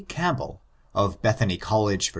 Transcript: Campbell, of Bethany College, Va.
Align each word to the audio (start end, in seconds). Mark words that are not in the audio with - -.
Campbell, 0.09 0.61
of 0.95 1.21
Bethany 1.21 1.57
College, 1.59 2.05
Va. 2.09 2.09